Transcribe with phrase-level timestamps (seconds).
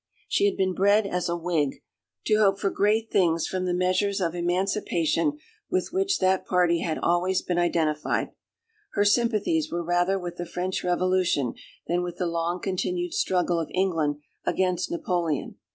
[0.27, 1.83] She had been bred as a Whig,
[2.25, 5.37] to hope for great things from the measures of emancipation
[5.69, 8.31] with which that party had always been identified.
[8.93, 11.53] Her sympathies were rather with the French Revolution
[11.85, 15.57] than with the long continued struggle of England against Napoleon.